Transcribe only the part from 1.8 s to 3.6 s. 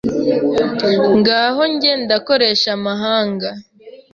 ndakoresha amahanga